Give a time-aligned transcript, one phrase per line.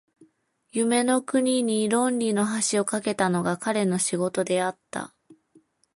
[0.71, 5.13] 夢の国に論理の橋を架けたのが彼の仕事であった。